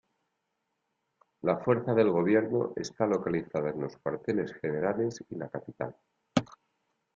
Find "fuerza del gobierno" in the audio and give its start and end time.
1.59-2.73